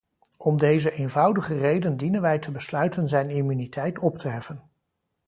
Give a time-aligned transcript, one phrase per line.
[0.37, 4.63] Om deze eenvoudige reden dienen wij te besluiten zijn immuniteit op te heffen.